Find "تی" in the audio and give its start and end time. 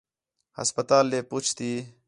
1.57-1.69